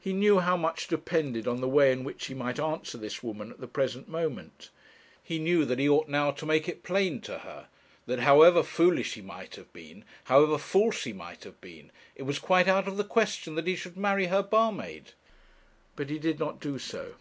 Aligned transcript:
He 0.00 0.12
knew 0.12 0.40
how 0.40 0.56
much 0.56 0.88
depended 0.88 1.46
on 1.46 1.60
the 1.60 1.68
way 1.68 1.92
in 1.92 2.02
which 2.02 2.26
he 2.26 2.34
might 2.34 2.58
answer 2.58 2.98
this 2.98 3.22
woman 3.22 3.52
at 3.52 3.60
the 3.60 3.68
present 3.68 4.08
moment; 4.08 4.70
he 5.22 5.38
knew 5.38 5.64
that 5.64 5.78
he 5.78 5.88
ought 5.88 6.08
now 6.08 6.32
to 6.32 6.44
make 6.44 6.68
it 6.68 6.82
plain 6.82 7.20
to 7.20 7.38
her, 7.46 7.68
that 8.06 8.18
however 8.18 8.64
foolish 8.64 9.14
he 9.14 9.22
might 9.22 9.54
have 9.54 9.72
been, 9.72 10.04
however 10.24 10.58
false 10.58 11.04
he 11.04 11.12
might 11.12 11.44
have 11.44 11.60
been, 11.60 11.92
it 12.16 12.24
was 12.24 12.40
quite 12.40 12.66
out 12.66 12.88
of 12.88 12.96
the 12.96 13.04
question 13.04 13.54
that 13.54 13.68
he 13.68 13.76
should 13.76 13.96
marry 13.96 14.26
her 14.26 14.42
barmaid. 14.42 15.12
But 15.94 16.10
he 16.10 16.18
did 16.18 16.40
not 16.40 16.58
do 16.58 16.80
so. 16.80 17.14